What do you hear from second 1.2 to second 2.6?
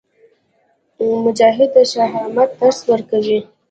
مجاهد د شهامت